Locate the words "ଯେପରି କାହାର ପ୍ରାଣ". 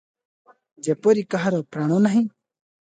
0.89-2.03